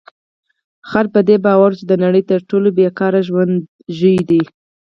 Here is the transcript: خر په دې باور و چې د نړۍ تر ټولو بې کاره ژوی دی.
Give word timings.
خر 0.89 1.05
په 1.13 1.19
دې 1.27 1.37
باور 1.45 1.71
و 1.73 1.77
چې 1.79 1.83
د 1.87 1.93
نړۍ 2.03 2.23
تر 2.31 2.39
ټولو 2.49 2.67
بې 2.77 2.87
کاره 2.99 3.21
ژوی 3.97 4.17
دی. 4.29 4.41